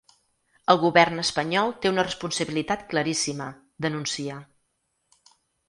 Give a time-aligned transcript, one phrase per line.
[0.73, 3.53] El govern espanyol té una responsabilitat claríssima,
[3.89, 4.43] denuncia.